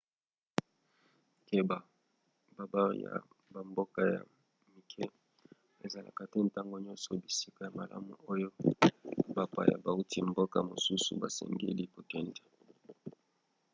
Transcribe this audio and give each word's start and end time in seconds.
keba: 1.47 1.77
babare 2.55 2.93
ya 3.05 3.13
bamboka 3.53 4.01
ya 4.13 4.21
mike 4.73 5.03
ezalaka 5.85 6.23
te 6.31 6.39
ntango 6.47 6.75
nyonso 6.85 7.07
bisika 7.23 7.61
ya 7.65 7.75
malamu 7.79 8.13
oyo 8.31 8.47
bapaya 9.35 9.75
bauti 9.85 10.17
mboka 10.29 10.57
mosusu 10.69 11.11
basengeli 11.21 11.83
kokende 11.93 12.41